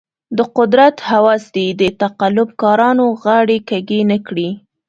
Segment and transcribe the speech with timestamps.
[0.37, 4.49] د قدرت هوس دې د تقلب کارانو غاړې کږې نه کړي.